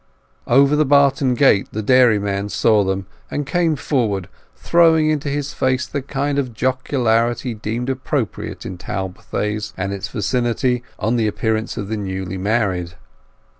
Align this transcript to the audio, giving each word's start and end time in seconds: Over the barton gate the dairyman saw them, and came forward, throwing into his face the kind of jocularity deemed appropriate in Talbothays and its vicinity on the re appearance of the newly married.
Over 0.47 0.75
the 0.75 0.83
barton 0.83 1.35
gate 1.35 1.67
the 1.73 1.83
dairyman 1.83 2.49
saw 2.49 2.83
them, 2.83 3.05
and 3.29 3.45
came 3.45 3.75
forward, 3.75 4.29
throwing 4.55 5.11
into 5.11 5.29
his 5.29 5.53
face 5.53 5.85
the 5.85 6.01
kind 6.01 6.39
of 6.39 6.55
jocularity 6.55 7.53
deemed 7.53 7.87
appropriate 7.87 8.65
in 8.65 8.79
Talbothays 8.79 9.73
and 9.77 9.93
its 9.93 10.07
vicinity 10.07 10.81
on 10.97 11.17
the 11.17 11.25
re 11.25 11.27
appearance 11.27 11.77
of 11.77 11.87
the 11.87 11.97
newly 11.97 12.39
married. 12.39 12.95